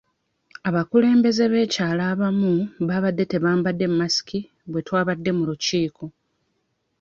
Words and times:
Abakulembeze 0.67 1.43
b'ekyalo 1.51 2.03
abamu 2.13 2.53
baabadde 2.87 3.23
tebambadde 3.31 3.85
masiki 3.99 4.39
bwe 4.69 4.81
twabadde 4.87 5.31
mu 5.37 5.43
lukiiko. 5.49 6.05